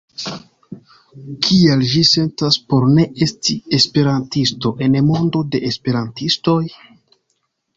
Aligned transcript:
Kiel 1.47 1.83
ĝi 1.91 2.01
sentas 2.11 2.57
por 2.73 2.87
ne 2.95 3.05
esti 3.25 3.57
esperantisto 3.79 4.73
en 4.87 4.99
mondo 5.11 5.43
de 5.53 5.63
esperantistoj? 5.71 6.61